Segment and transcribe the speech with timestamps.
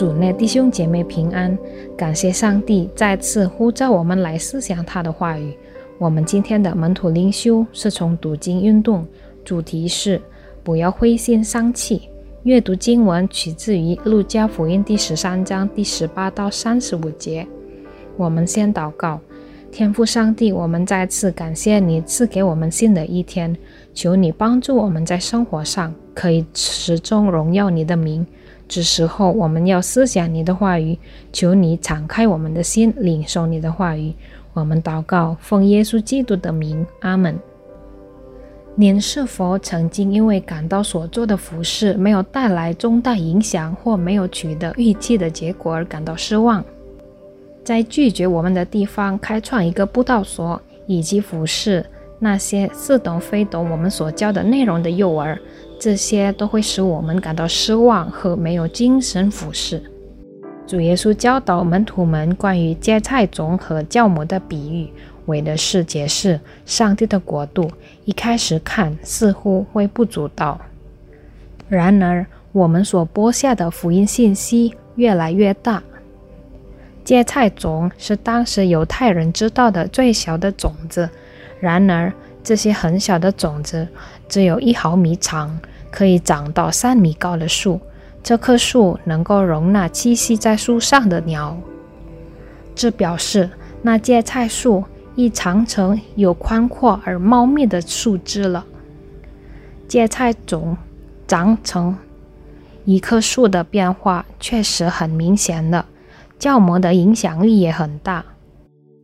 [0.00, 1.58] 主内弟兄姐妹平安，
[1.94, 5.52] 感谢上帝再次呼召我们来思想他的话语。
[5.98, 9.06] 我们今天的门徒灵修是从读经运动，
[9.44, 10.18] 主题是
[10.64, 12.08] 不要灰心丧气。
[12.44, 17.46] 阅读经文取自于路加福音第十三章第十八到三十五节。
[18.16, 19.20] 我们先祷告，
[19.70, 23.54] 天父上帝，我们再次感谢你赐给我们新的一天，
[23.92, 28.26] 求你帮助我们在生活上可以始终荣耀你的名。
[28.70, 30.96] 这时候我们要思想你的话语，
[31.32, 34.14] 求你敞开我们的心，领受你的话语。
[34.52, 37.36] 我们祷告，奉耶稣基督的名，阿门。
[38.76, 46.64] 您是否曾经因为感到所做的服饰没有带来重大影响，或没有取得预期的结果而感到失望？
[47.64, 51.84] 在拒绝我们的地方开创一个布道所，以及服饰
[52.20, 55.36] 那些似懂非懂我们所教的内容的幼儿。
[55.80, 59.82] 这些都会使我们感到失望和没有精神俯视。
[60.66, 64.92] 主耶稣教导门徒们关于芥菜种和酵母的比喻，
[65.24, 67.70] 为的是解释上帝的国度。
[68.04, 70.60] 一开始看似乎微不足道，
[71.70, 75.82] 然而我们所播下的福音信息越来越大。
[77.02, 81.08] 芥菜种是当时犹太人知道的最小的种子，
[81.58, 83.88] 然而这些很小的种子
[84.28, 85.58] 只有一毫米长。
[85.92, 87.80] 可以长到三米高的树，
[88.22, 91.58] 这棵树能够容纳栖息在树上的鸟。
[92.76, 93.50] 这表示
[93.82, 94.84] 那芥菜树
[95.16, 98.64] 已长成有宽阔而茂密的树枝了。
[99.88, 100.76] 芥菜种
[101.26, 101.98] 长成
[102.84, 105.84] 一棵树的变化确实很明显的，
[106.38, 108.24] 酵母的影响力也很大。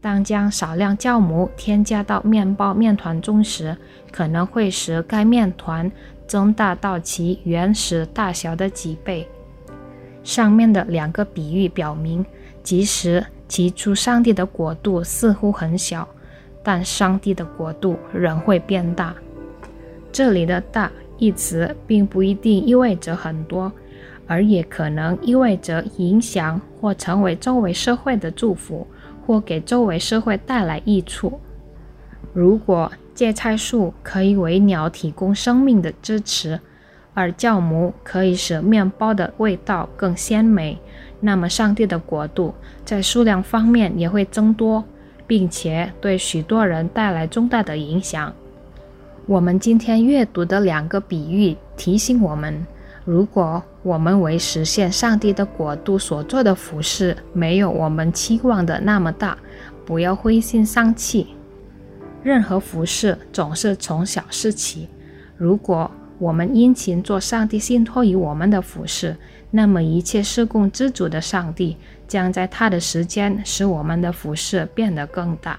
[0.00, 3.76] 当将少量酵母添加到面包面团中时，
[4.10, 5.90] 可能会使该面团。
[6.30, 9.28] 增大到其原始大小的几倍。
[10.22, 12.24] 上面的两个比喻表明，
[12.62, 16.08] 即使起初上帝的国度似乎很小，
[16.62, 19.12] 但上帝的国度仍会变大。
[20.12, 20.88] 这里的“大”
[21.18, 23.72] 一词并不一定意味着很多，
[24.28, 28.86] 而也可能意味着影响或成为周围社会的祝福，
[29.26, 31.40] 或给周围社会带来益处。
[32.32, 36.60] 如果芥菜树可以为鸟提供生命的支持，
[37.12, 40.78] 而酵母可以使面包的味道更鲜美，
[41.20, 42.54] 那么上帝的国度
[42.84, 44.84] 在数量方面也会增多，
[45.26, 48.32] 并且对许多人带来重大的影响。
[49.26, 52.64] 我们今天阅读的两个比喻提醒我们：
[53.04, 59.36] 如果我们为实现上帝的国度所做的服饰没有我们期望的那么大，
[59.86, 61.28] 不要灰心丧气。
[62.22, 64.88] 任何服饰总是从小事起。
[65.36, 69.16] 如果我们殷勤做上帝信托于我们的服饰，
[69.50, 75.58] 那么一切事供之主的上帝将在他的时间使我们的服饰变得更大。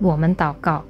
[0.00, 0.84] 我们祷告，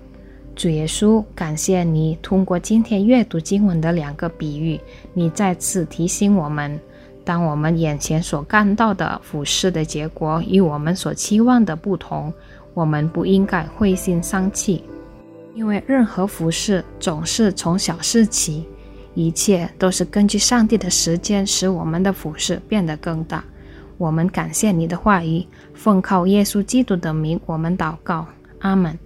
[0.58, 4.80] 主耶稣，感谢你通过今天阅读经文的两个比喻，
[5.14, 6.80] 你再次提醒我们，
[7.24, 12.34] 当我们眼前所看到的服饰的结果与我们所期望的不同。
[12.74, 14.82] 我们不应该灰心丧气，
[15.54, 18.66] 因为任何服饰总是从小事起，
[19.14, 23.44] 一切都是根据上帝的时间使我们的服饰变得更大。
[23.96, 28.26] 我们感谢你的话语，奉靠耶稣基督的名，我们祷告，
[28.58, 28.98] 阿门。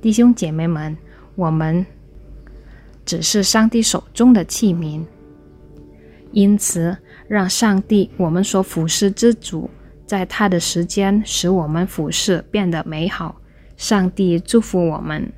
[0.00, 0.96] 弟兄姐妹们，
[1.34, 1.84] 我们
[3.04, 5.04] 只是上帝手中的器皿，
[6.32, 6.96] 因此
[7.28, 9.68] 让上帝我们所俯视之主。
[10.06, 13.40] 在他的时间，使我们俯视变得美好。
[13.76, 15.30] 上帝祝福我们。